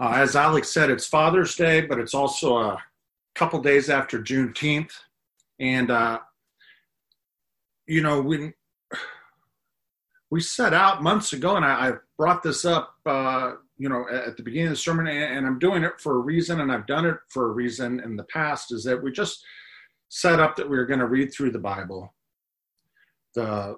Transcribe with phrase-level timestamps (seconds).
[0.00, 2.82] Uh, as Alex said, it's Father's Day, but it's also a
[3.34, 4.92] couple days after Juneteenth.
[5.58, 6.20] And, uh,
[7.86, 8.54] you know, when
[10.30, 14.36] we set out months ago, and I, I brought this up, uh, you know, at
[14.36, 17.06] the beginning of the sermon, and, I'm doing it for a reason, and I've done
[17.06, 19.44] it for a reason in the past, is that we just
[20.10, 22.14] set up that we were going to read through the Bible.
[23.34, 23.76] The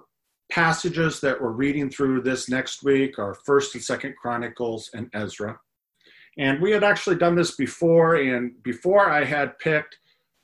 [0.51, 5.59] passages that we're reading through this next week are First and Second Chronicles and Ezra.
[6.37, 9.97] And we had actually done this before, and before I had picked,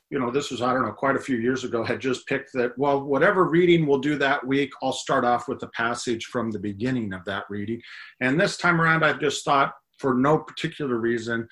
[0.10, 2.54] you know, this was, I don't know, quite a few years ago, had just picked
[2.54, 6.50] that, well, whatever reading we'll do that week, I'll start off with the passage from
[6.52, 7.82] the beginning of that reading.
[8.22, 11.48] And this time around, I've just thought, for no particular reason,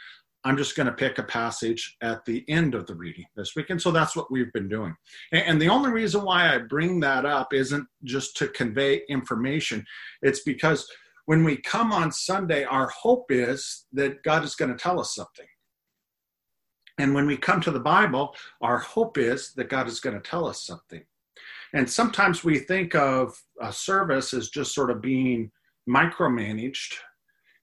[0.46, 3.72] I'm just going to pick a passage at the end of the reading this week.
[3.72, 4.96] And so that's what we've been doing.
[5.32, 9.84] And the only reason why I bring that up isn't just to convey information,
[10.22, 10.88] it's because
[11.26, 15.16] when we come on Sunday, our hope is that God is going to tell us
[15.16, 15.48] something.
[16.98, 20.30] And when we come to the Bible, our hope is that God is going to
[20.30, 21.04] tell us something.
[21.74, 25.52] And sometimes we think of a service as just sort of being
[25.90, 26.94] micromanaged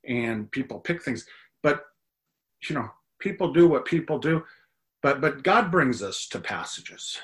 [0.07, 1.25] and people pick things.
[1.63, 1.85] But,
[2.69, 2.91] you know,
[3.21, 4.45] people do what people do.
[5.03, 7.19] But, but God brings us to passages.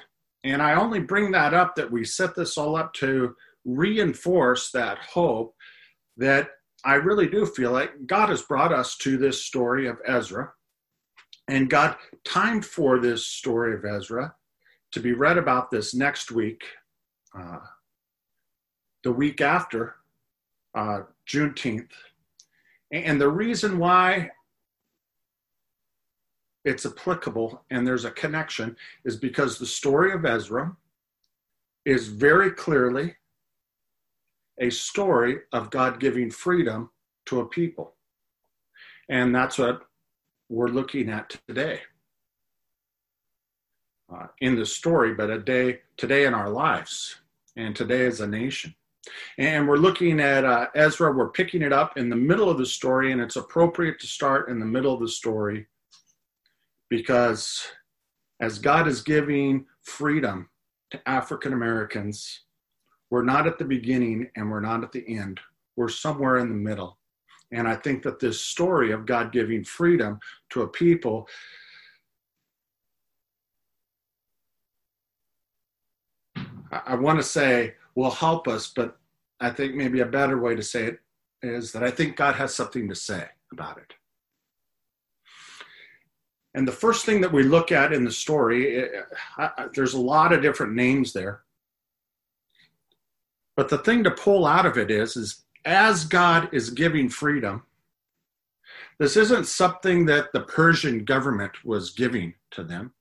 [0.44, 4.98] And I only bring that up that we set this all up to reinforce that
[4.98, 5.54] hope
[6.18, 6.50] that
[6.84, 10.52] I really do feel like God has brought us to this story of Ezra,
[11.48, 14.34] and God timed for this story of Ezra
[14.92, 16.62] to be read about this next week,
[17.38, 17.58] uh,
[19.02, 19.96] the week after
[20.74, 21.90] uh, Juneteenth.
[22.92, 24.30] And the reason why
[26.64, 30.76] it's applicable and there's a connection is because the story of Ezra
[31.84, 33.14] is very clearly
[34.60, 36.90] a story of God giving freedom
[37.26, 37.94] to a people.
[39.08, 39.82] And that's what
[40.48, 41.80] we're looking at today.
[44.12, 47.16] Uh, in the story, but a day today in our lives
[47.56, 48.74] and today as a nation.
[49.36, 52.64] And we're looking at uh, Ezra, we're picking it up in the middle of the
[52.64, 55.66] story, and it's appropriate to start in the middle of the story
[56.88, 57.66] because
[58.40, 60.48] as God is giving freedom
[60.90, 62.44] to African Americans,
[63.10, 65.40] we're not at the beginning and we're not at the end.
[65.76, 66.98] We're somewhere in the middle.
[67.52, 70.18] And I think that this story of God giving freedom
[70.50, 71.28] to a people
[76.70, 78.98] I want to say will help us, but
[79.40, 81.00] I think maybe a better way to say it
[81.42, 83.94] is that I think God has something to say about it.
[86.54, 88.92] And the first thing that we look at in the story, it,
[89.36, 91.42] I, there's a lot of different names there.
[93.58, 97.64] But the thing to pull out of it is, is as God is giving freedom,
[99.00, 102.92] this isn't something that the Persian government was giving to them.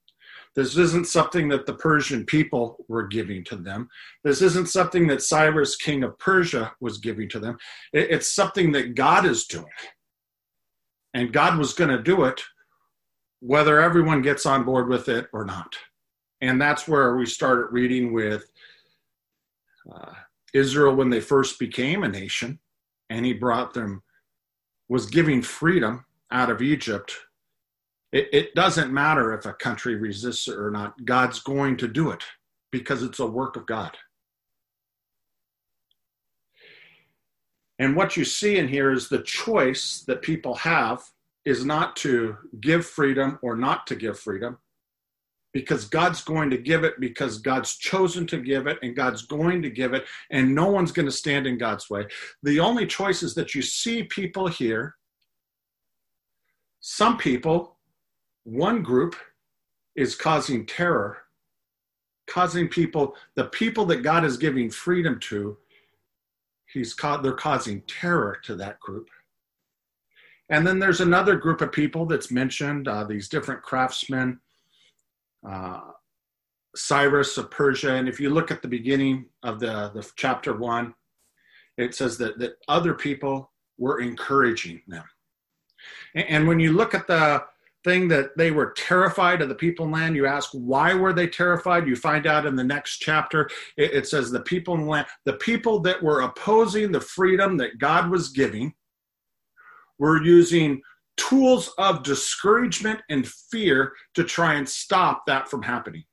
[0.55, 3.87] This isn't something that the Persian people were giving to them.
[4.23, 7.59] This isn't something that Cyrus, king of Persia, was giving to them.
[7.93, 9.67] It's something that God is doing.
[11.13, 12.41] And God was going to do it
[13.41, 15.75] whether everyone gets on board with it or not.
[16.41, 18.49] And that's where we started reading with
[19.93, 20.13] uh,
[20.57, 22.59] Israel when they first became a nation,
[23.09, 24.03] and he brought them,
[24.89, 27.13] was giving freedom out of Egypt.
[28.11, 32.11] It, it doesn't matter if a country resists it or not, God's going to do
[32.11, 32.23] it
[32.71, 33.95] because it's a work of God.
[37.79, 41.03] And what you see in here is the choice that people have
[41.45, 44.57] is not to give freedom or not to give freedom
[45.53, 49.61] because God's going to give it because God's chosen to give it and God's going
[49.61, 52.05] to give it and no one's going to stand in God's way.
[52.43, 54.95] The only choice is that you see people here,
[56.79, 57.77] some people,
[58.43, 59.15] one group
[59.95, 61.17] is causing terror,
[62.27, 65.57] causing people, the people that God is giving freedom to,
[66.71, 69.09] he's ca- they're causing terror to that group.
[70.49, 74.39] And then there's another group of people that's mentioned, uh, these different craftsmen
[75.47, 75.81] uh,
[76.75, 77.93] Cyrus of Persia.
[77.93, 80.93] And if you look at the beginning of the, the chapter one,
[81.77, 85.03] it says that, that other people were encouraging them.
[86.15, 87.43] And, and when you look at the
[87.83, 91.27] thing that they were terrified of the people in land, you ask, why were they
[91.27, 91.87] terrified?
[91.87, 95.33] You find out in the next chapter, it, it says the people in land, the
[95.33, 98.73] people that were opposing the freedom that God was giving
[99.99, 100.81] were using
[101.17, 106.03] tools of discouragement and fear to try and stop that from happening.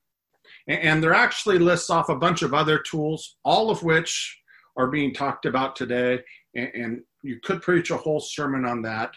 [0.67, 4.41] And there actually lists off a bunch of other tools, all of which
[4.77, 6.19] are being talked about today.
[6.55, 9.11] And you could preach a whole sermon on that.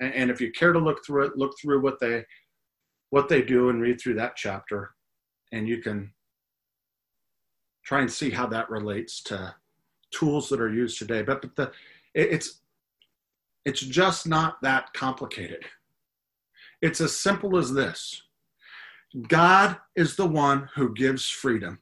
[0.00, 2.24] And, if you care to look through it, look through what they
[3.10, 4.94] what they do and read through that chapter,
[5.52, 6.12] and you can
[7.84, 9.54] try and see how that relates to
[10.12, 11.22] tools that are used today.
[11.22, 11.62] But, but the
[12.14, 12.60] it, it's
[13.70, 15.64] it's just not that complicated.
[16.82, 18.20] It's as simple as this.
[19.28, 21.78] God is the one who gives freedom.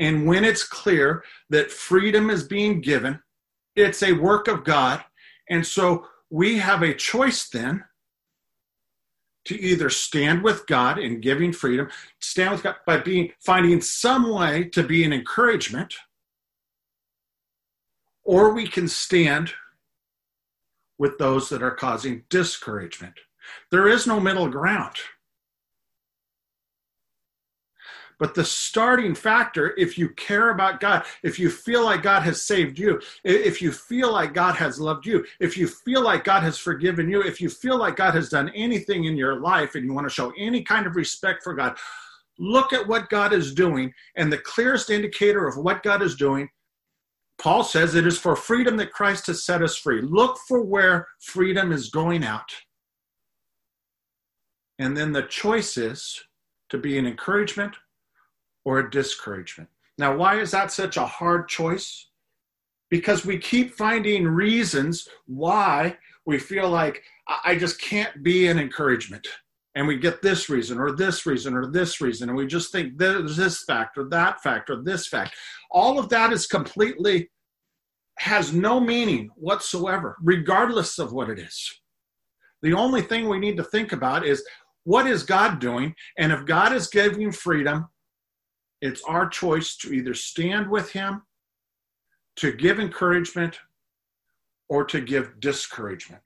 [0.00, 3.20] And when it's clear that freedom is being given,
[3.76, 5.04] it's a work of God.
[5.48, 7.84] And so we have a choice then
[9.44, 11.88] to either stand with God in giving freedom,
[12.18, 15.94] stand with God by being finding some way to be an encouragement,
[18.24, 19.54] or we can stand
[21.00, 23.14] with those that are causing discouragement.
[23.70, 24.96] There is no middle ground.
[28.18, 32.42] But the starting factor, if you care about God, if you feel like God has
[32.42, 36.42] saved you, if you feel like God has loved you, if you feel like God
[36.42, 39.86] has forgiven you, if you feel like God has done anything in your life and
[39.86, 41.78] you want to show any kind of respect for God,
[42.38, 43.90] look at what God is doing.
[44.16, 46.50] And the clearest indicator of what God is doing,
[47.40, 50.02] Paul says it is for freedom that Christ has set us free.
[50.02, 52.54] Look for where freedom is going out.
[54.78, 56.22] And then the choice is
[56.68, 57.76] to be an encouragement
[58.64, 59.70] or a discouragement.
[59.96, 62.08] Now, why is that such a hard choice?
[62.90, 65.96] Because we keep finding reasons why
[66.26, 67.02] we feel like
[67.44, 69.26] I just can't be an encouragement.
[69.74, 72.28] And we get this reason or this reason or this reason.
[72.28, 75.34] And we just think there's this fact or that fact or this fact.
[75.70, 77.30] All of that is completely,
[78.18, 81.80] has no meaning whatsoever, regardless of what it is.
[82.62, 84.44] The only thing we need to think about is
[84.84, 85.94] what is God doing?
[86.18, 87.88] And if God is giving freedom,
[88.82, 91.22] it's our choice to either stand with him,
[92.36, 93.58] to give encouragement,
[94.68, 96.22] or to give discouragement.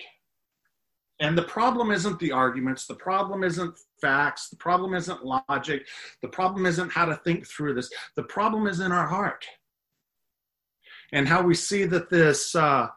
[1.20, 5.86] And the problem isn't the arguments, the problem isn't facts, the problem isn't logic,
[6.22, 7.88] the problem isn't how to think through this.
[8.16, 9.46] The problem is in our heart.
[11.12, 12.88] And how we see that this uh,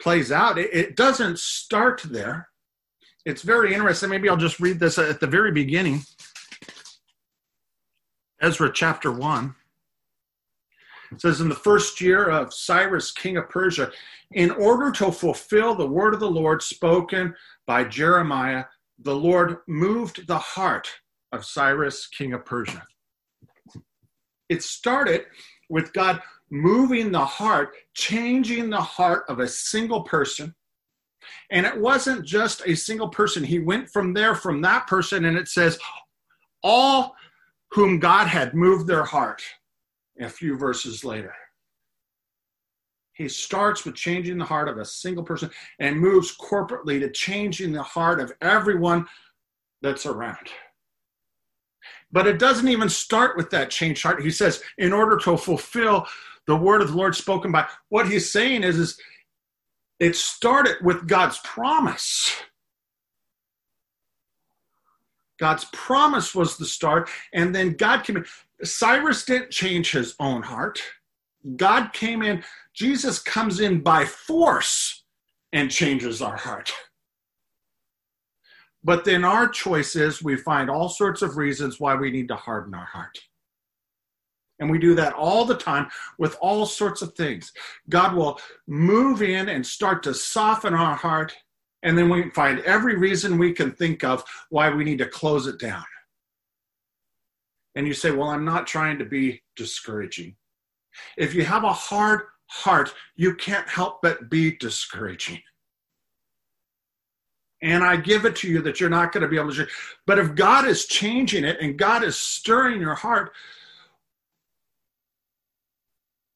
[0.00, 2.48] plays out, it, it doesn't start there.
[3.24, 4.08] It's very interesting.
[4.08, 6.02] Maybe I'll just read this at the very beginning.
[8.40, 9.54] Ezra chapter 1.
[11.12, 13.90] It says, In the first year of Cyrus, king of Persia,
[14.32, 17.34] in order to fulfill the word of the Lord spoken
[17.66, 18.64] by Jeremiah,
[18.98, 20.90] the Lord moved the heart
[21.32, 22.86] of Cyrus, king of Persia.
[24.48, 25.26] It started
[25.68, 26.20] with God
[26.50, 30.54] moving the heart, changing the heart of a single person.
[31.50, 33.44] And it wasn't just a single person.
[33.44, 35.78] He went from there, from that person, and it says,
[36.62, 37.14] all
[37.70, 39.42] whom God had moved their heart
[40.20, 41.34] a few verses later.
[43.12, 45.50] He starts with changing the heart of a single person
[45.80, 49.06] and moves corporately to changing the heart of everyone
[49.82, 50.48] that's around.
[52.12, 54.22] But it doesn't even start with that changed heart.
[54.22, 56.06] He says, in order to fulfill
[56.46, 59.00] the word of the Lord spoken by, what he's saying is, is
[59.98, 62.34] it started with God's promise.
[65.38, 68.24] God's promise was the start, and then God came.
[68.62, 70.80] Cyrus didn't change his own heart.
[71.56, 72.42] God came in,
[72.74, 75.04] Jesus comes in by force
[75.52, 76.72] and changes our heart.
[78.84, 82.36] But then our choice is we find all sorts of reasons why we need to
[82.36, 83.18] harden our heart.
[84.60, 85.88] And we do that all the time
[86.18, 87.52] with all sorts of things.
[87.88, 91.34] God will move in and start to soften our heart
[91.82, 95.46] and then we find every reason we can think of why we need to close
[95.46, 95.84] it down.
[97.78, 100.34] And you say, Well, I'm not trying to be discouraging.
[101.16, 105.40] If you have a hard heart, you can't help but be discouraging.
[107.62, 109.68] And I give it to you that you're not going to be able to.
[110.08, 113.30] But if God is changing it and God is stirring your heart,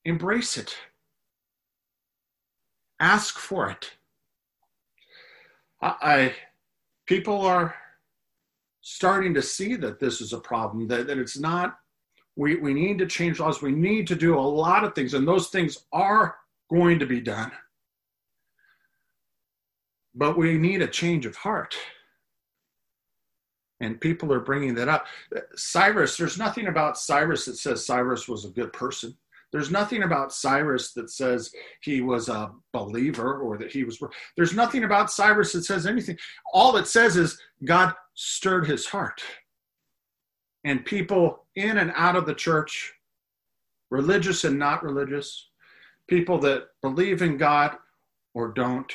[0.05, 0.77] embrace it.
[3.01, 3.95] Ask for it.
[5.81, 6.35] I, I
[7.07, 7.75] people are
[8.83, 11.79] starting to see that this is a problem, that, that it's not,
[12.37, 13.63] we, we need to change laws.
[13.63, 16.37] We need to do a lot of things, and those things are
[16.71, 17.53] going to be done.
[20.15, 21.75] But we need a change of heart.
[23.81, 25.07] And people are bringing that up.
[25.57, 29.17] Cyrus, there's nothing about Cyrus that says Cyrus was a good person.
[29.53, 34.03] There's nothing about Cyrus that says he was a believer or that he was.
[34.37, 36.19] There's nothing about Cyrus that says anything.
[36.55, 39.23] All it says is God stirred his heart.
[40.65, 42.95] And people in and out of the church,
[43.91, 45.49] religious and not religious,
[46.09, 47.77] people that believe in God
[48.35, 48.91] or don't,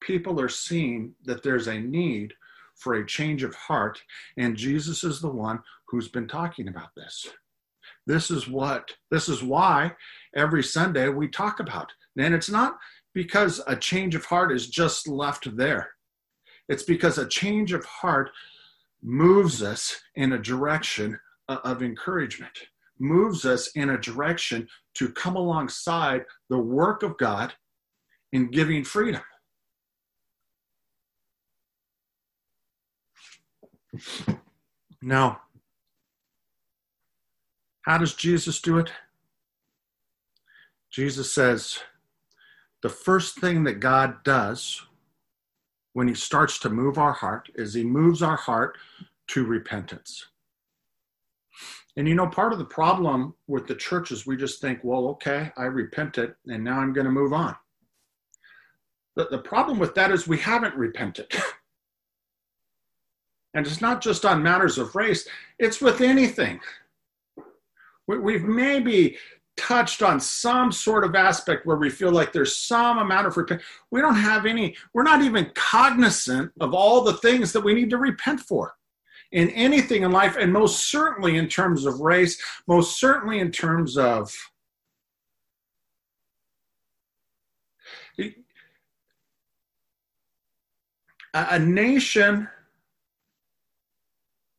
[0.00, 2.34] people are seeing that there's a need
[2.74, 4.02] for a change of heart,
[4.36, 7.28] and Jesus is the one who's been talking about this.
[8.06, 9.92] This is what, this is why
[10.34, 11.92] every Sunday we talk about.
[12.18, 12.78] And it's not
[13.14, 15.90] because a change of heart is just left there.
[16.68, 18.30] It's because a change of heart
[19.02, 21.18] moves us in a direction
[21.48, 22.56] of encouragement,
[22.98, 27.52] moves us in a direction to come alongside the work of God
[28.32, 29.22] in giving freedom.
[35.02, 35.40] Now,
[37.82, 38.90] how does Jesus do it?
[40.90, 41.80] Jesus says
[42.82, 44.82] the first thing that God does
[45.92, 48.78] when he starts to move our heart is he moves our heart
[49.28, 50.26] to repentance.
[51.96, 55.08] And you know, part of the problem with the church is we just think, well,
[55.08, 57.54] okay, I repented and now I'm going to move on.
[59.14, 61.30] The, the problem with that is we haven't repented.
[63.54, 66.60] and it's not just on matters of race, it's with anything.
[68.12, 69.16] We, we've maybe
[69.56, 73.62] touched on some sort of aspect where we feel like there's some amount of repent.
[73.90, 77.90] We don't have any, we're not even cognizant of all the things that we need
[77.90, 78.74] to repent for
[79.30, 83.96] in anything in life, and most certainly in terms of race, most certainly in terms
[83.96, 84.30] of
[91.34, 92.46] a nation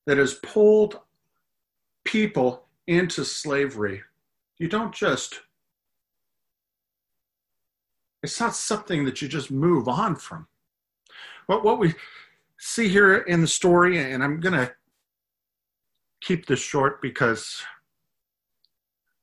[0.07, 0.99] that has pulled
[2.03, 4.01] people into slavery
[4.57, 5.41] you don't just,
[8.21, 10.47] it's not something that you just move on from.
[11.47, 11.93] What, what we
[12.57, 14.73] see here in the story, and I'm going to
[16.21, 17.61] keep this short because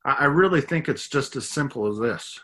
[0.05, 2.39] I really think it's just as simple as this.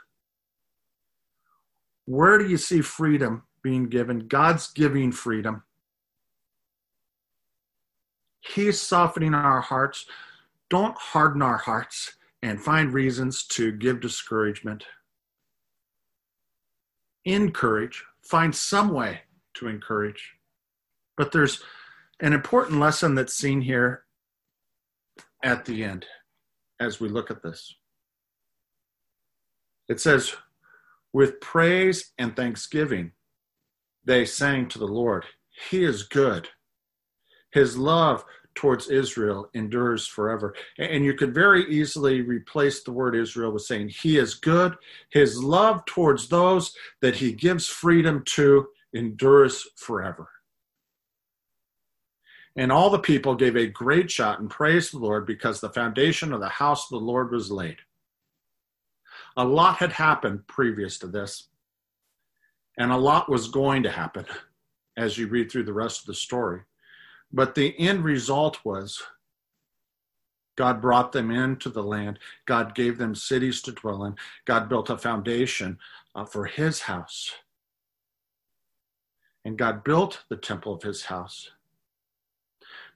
[2.07, 4.29] Where do you see freedom being given?
[4.29, 5.65] God's giving freedom.
[8.41, 10.07] He's softening our hearts.
[10.69, 14.85] Don't harden our hearts and find reasons to give discouragement.
[17.25, 19.21] Encourage, find some way
[19.55, 20.35] to encourage.
[21.17, 21.63] But there's
[22.21, 24.05] an important lesson that's seen here
[25.43, 26.07] at the end
[26.81, 27.75] as we look at this.
[29.89, 30.35] It says,
[31.13, 33.13] with praise and thanksgiving,
[34.05, 35.25] they sang to the Lord,
[35.71, 36.49] He is good.
[37.53, 38.25] His love
[38.57, 40.55] towards Israel endures forever.
[40.79, 44.77] And you could very easily replace the word Israel with saying, He is good.
[45.11, 50.29] His love towards those that He gives freedom to endures forever.
[52.57, 56.33] And all the people gave a great shout and praised the Lord because the foundation
[56.33, 57.77] of the house of the Lord was laid.
[59.37, 61.49] A lot had happened previous to this,
[62.79, 64.25] and a lot was going to happen
[64.97, 66.63] as you read through the rest of the story.
[67.33, 69.03] But the end result was
[70.57, 72.19] God brought them into the land.
[72.47, 74.17] God gave them cities to dwell in.
[74.47, 75.79] God built a foundation
[76.15, 77.31] uh, for his house.
[79.45, 81.51] And God built the temple of his house.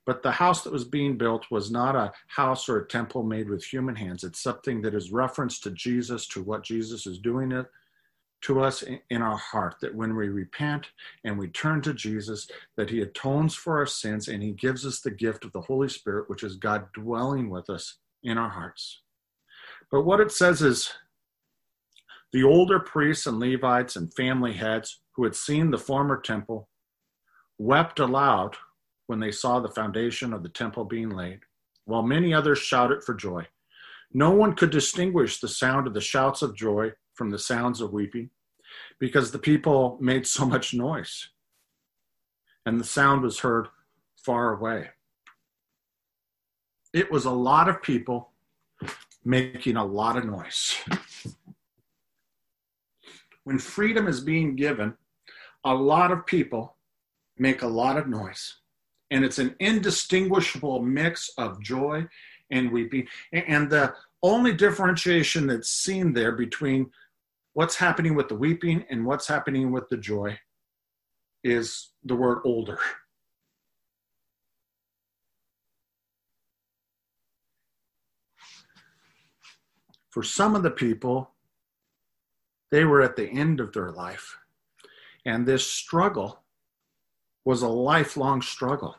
[0.06, 3.48] But the house that was being built was not a house or a temple made
[3.48, 4.24] with human hands.
[4.24, 7.66] It's something that is reference to Jesus, to what Jesus is doing it
[8.42, 10.86] to us in our heart that when we repent
[11.24, 15.00] and we turn to Jesus, that He atones for our sins and He gives us
[15.00, 19.02] the gift of the Holy Spirit, which is God dwelling with us in our hearts.
[19.90, 20.90] But what it says is
[22.32, 26.68] the older priests and Levites and family heads who had seen the former temple
[27.58, 28.56] wept aloud
[29.06, 31.40] when they saw the foundation of the temple being laid,
[31.84, 33.44] while many others shouted for joy.
[34.12, 37.92] No one could distinguish the sound of the shouts of joy from the sounds of
[37.92, 38.30] weeping
[38.98, 41.28] because the people made so much noise
[42.64, 43.68] and the sound was heard
[44.16, 44.88] far away.
[46.94, 48.30] It was a lot of people
[49.22, 50.78] making a lot of noise.
[53.44, 54.94] When freedom is being given,
[55.62, 56.76] a lot of people
[57.36, 58.54] make a lot of noise.
[59.10, 62.06] And it's an indistinguishable mix of joy
[62.50, 63.08] and weeping.
[63.30, 66.90] And the only differentiation that's seen there between
[67.54, 70.38] what's happening with the weeping and what's happening with the joy
[71.42, 72.78] is the word older.
[80.10, 81.30] For some of the people,
[82.70, 84.36] they were at the end of their life,
[85.24, 86.42] and this struggle
[87.44, 88.96] was a lifelong struggle.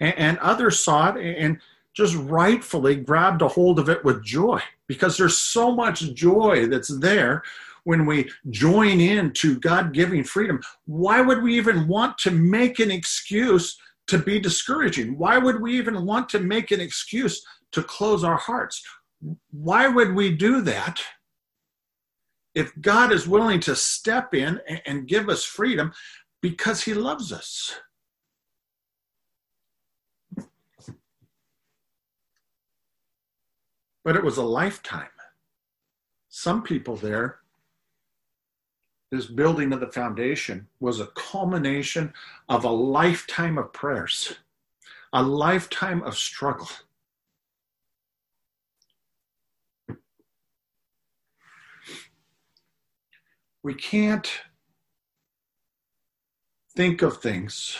[0.00, 1.58] And, and others saw it and
[1.94, 6.98] just rightfully grabbed a hold of it with joy because there's so much joy that's
[7.00, 7.42] there
[7.84, 12.78] when we join in to God giving freedom, why would we even want to make
[12.78, 15.18] an excuse to be discouraging?
[15.18, 18.84] Why would we even want to make an excuse to close our hearts?
[19.50, 21.00] Why would we do that?
[22.54, 25.92] If God is willing to step in and give us freedom
[26.42, 27.80] because he loves us.
[34.04, 35.08] But it was a lifetime.
[36.28, 37.38] Some people there,
[39.10, 42.12] this building of the foundation was a culmination
[42.48, 44.36] of a lifetime of prayers,
[45.12, 46.68] a lifetime of struggle.
[53.62, 54.28] We can't
[56.74, 57.76] think of things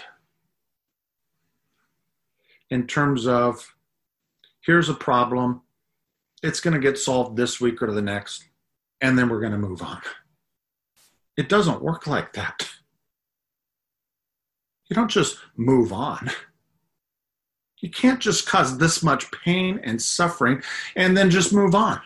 [2.71, 3.75] in terms of
[4.61, 5.63] here's a problem,
[6.43, 8.45] it's going to get solved this week or the next,
[9.01, 10.01] and then we're going to move on.
[11.37, 12.69] It doesn't work like that.
[14.89, 16.31] You don't just move on.
[17.81, 20.63] You can't just cause this much pain and suffering
[20.95, 22.01] and then just move on.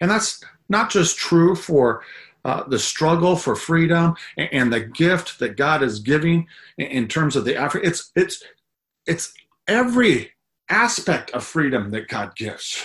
[0.00, 2.02] And that's not just true for
[2.44, 6.46] uh, the struggle for freedom and, and, the gift that God is giving
[6.78, 7.86] in, in terms of the Africa.
[7.86, 8.44] It's it's
[9.06, 9.34] it's
[9.66, 10.32] every
[10.68, 12.84] aspect of freedom that God gives.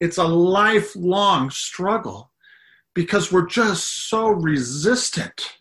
[0.00, 2.32] It's a lifelong struggle
[2.94, 5.58] because we're just so resistant.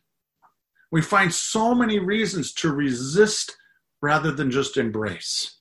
[0.92, 3.56] We find so many reasons to resist
[4.02, 5.58] rather than just embrace.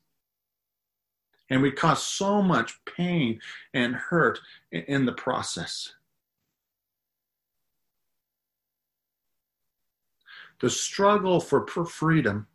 [1.50, 3.40] And we cause so much pain
[3.75, 4.38] and hurt
[4.73, 5.93] in the process.
[10.61, 12.47] The struggle for freedom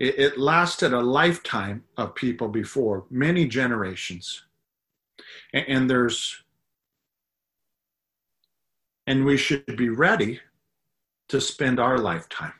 [0.00, 4.44] It, it lasted a lifetime of people before, many generations.
[5.52, 6.42] And, and there's,
[9.06, 10.40] and we should be ready
[11.28, 12.54] to spend our lifetime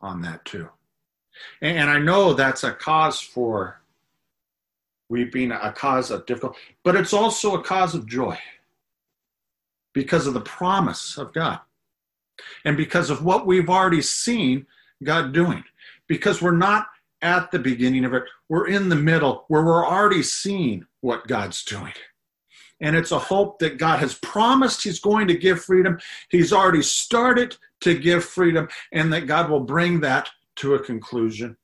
[0.00, 0.68] on that too.
[1.60, 3.80] And, and I know that's a cause for
[5.08, 8.38] weeping, a cause of difficulty, but it's also a cause of joy
[9.92, 11.58] because of the promise of God
[12.64, 14.66] and because of what we've already seen
[15.02, 15.64] God doing
[16.08, 16.86] because we're not
[17.22, 18.24] at the beginning of it.
[18.48, 21.94] We're in the middle where we're already seeing what God's doing.
[22.80, 25.98] And it's a hope that God has promised He's going to give freedom.
[26.28, 31.56] He's already started to give freedom, and that God will bring that to a conclusion.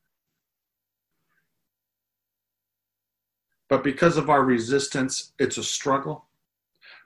[3.69, 6.27] But because of our resistance, it's a struggle.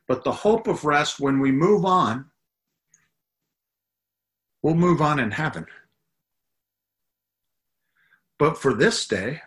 [0.07, 2.31] But the hope of rest, when we move on,
[4.62, 5.66] we'll move on in heaven.
[8.38, 9.42] But for this day,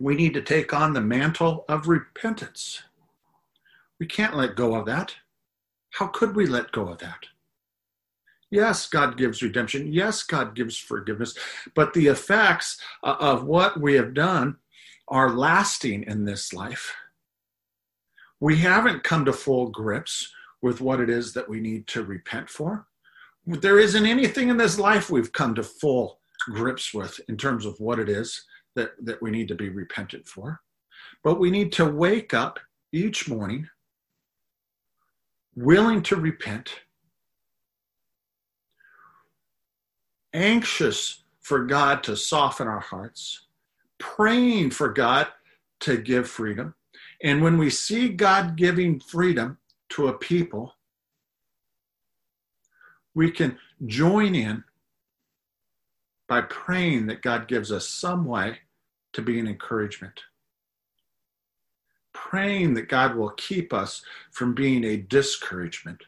[0.00, 2.82] we need to take on the mantle of repentance.
[3.98, 5.14] We can't let go of that.
[5.90, 7.26] How could we let go of that?
[8.50, 9.92] Yes, God gives redemption.
[9.92, 11.36] Yes, God gives forgiveness.
[11.74, 14.56] But the effects of what we have done
[15.08, 16.94] are lasting in this life.
[18.40, 22.50] We haven't come to full grips with what it is that we need to repent
[22.50, 22.86] for.
[23.46, 26.18] There isn't anything in this life we've come to full
[26.50, 30.26] grips with in terms of what it is that, that we need to be repentant
[30.26, 30.60] for.
[31.22, 32.58] But we need to wake up
[32.92, 33.68] each morning
[35.54, 36.80] willing to repent,
[40.32, 43.46] anxious for God to soften our hearts,
[43.98, 45.28] praying for God
[45.80, 46.74] to give freedom.
[47.22, 49.58] And when we see God giving freedom
[49.90, 50.74] to a people,
[53.14, 54.64] we can join in
[56.32, 58.60] by praying that God gives us some way
[59.12, 60.18] to be an encouragement.
[62.14, 66.04] Praying that God will keep us from being a discouragement.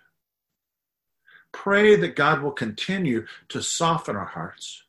[1.52, 4.84] Pray that God will continue to soften our hearts.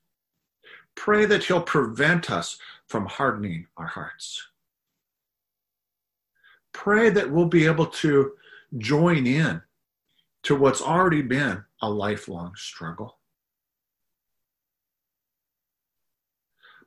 [0.95, 4.41] Pray that He'll prevent us from hardening our hearts.
[6.71, 8.31] Pray that we'll be able to
[8.77, 9.61] join in
[10.43, 13.17] to what's already been a lifelong struggle.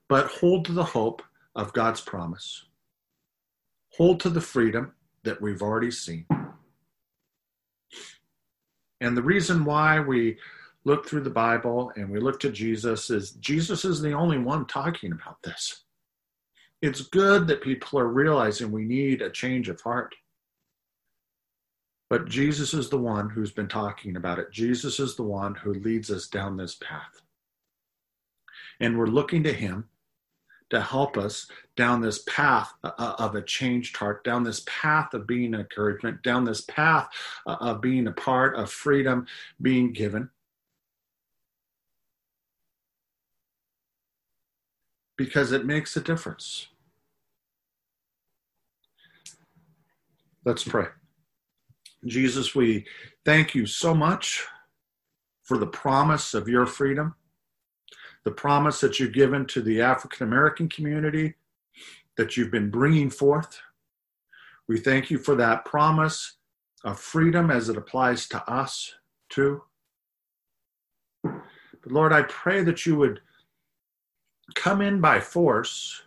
[0.08, 1.22] But hold to the hope
[1.54, 2.64] of God's promise.
[3.96, 4.92] Hold to the freedom
[5.24, 6.26] that we've already seen.
[9.00, 10.38] And the reason why we
[10.84, 14.66] look through the Bible and we look to Jesus is Jesus is the only one
[14.66, 15.84] talking about this.
[16.80, 20.14] It's good that people are realizing we need a change of heart.
[22.08, 24.50] But Jesus is the one who's been talking about it.
[24.50, 27.20] Jesus is the one who leads us down this path.
[28.80, 29.88] And we're looking to him
[30.70, 35.14] to help us down this path uh, uh, of a changed heart, down this path
[35.14, 37.08] of being encouragement, down this path
[37.46, 39.26] uh, of being a part of freedom
[39.60, 40.30] being given.
[45.16, 46.68] Because it makes a difference.
[50.44, 50.86] Let's pray.
[52.06, 52.86] Jesus, we
[53.24, 54.46] thank you so much
[55.42, 57.14] for the promise of your freedom
[58.28, 61.32] the promise that you've given to the African American community
[62.18, 63.58] that you've been bringing forth.
[64.68, 66.36] We thank you for that promise
[66.84, 68.94] of freedom as it applies to us
[69.30, 69.62] too.
[71.22, 73.20] But Lord, I pray that you would
[74.54, 76.02] come in by force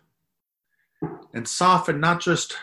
[1.33, 2.55] and soften not just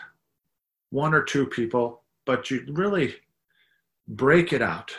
[0.89, 3.17] one or two people, but you really
[4.07, 4.95] break it out.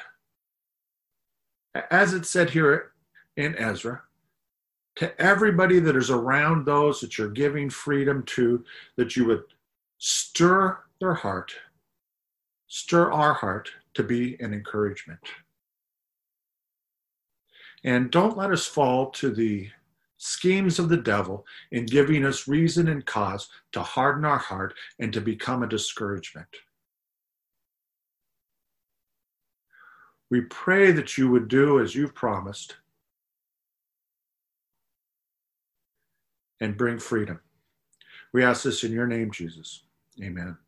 [1.90, 2.92] As it said here
[3.38, 4.02] in Ezra,
[5.00, 8.62] to everybody that is around those that you're giving freedom to,
[8.96, 9.44] that you would
[9.96, 11.54] stir their heart,
[12.66, 15.20] stir our heart to be an encouragement.
[17.82, 19.70] And don't let us fall to the
[20.18, 25.14] schemes of the devil in giving us reason and cause to harden our heart and
[25.14, 26.46] to become a discouragement.
[30.30, 32.76] We pray that you would do as you've promised
[36.60, 37.40] and bring freedom.
[38.32, 39.82] We ask this in your name, Jesus.
[40.22, 40.58] Amen.